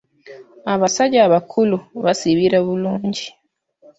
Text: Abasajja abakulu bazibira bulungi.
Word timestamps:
Abasajja 0.73 1.19
abakulu 1.27 1.77
bazibira 2.03 2.57
bulungi. 2.65 3.25